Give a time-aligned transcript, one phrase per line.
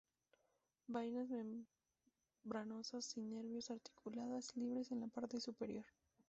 [0.87, 5.85] Vainas membranosas sin nervios, auriculadas, libres en la parte superior.